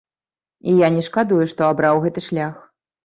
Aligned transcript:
І 0.71 0.73
я 0.79 0.89
не 0.95 1.03
шкадую, 1.07 1.39
што 1.53 1.67
абраў 1.73 2.03
гэты 2.07 2.25
шлях. 2.29 2.57